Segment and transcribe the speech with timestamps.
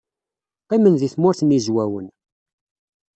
[0.63, 2.07] Qqimen deg Tmurt n Yizwawen.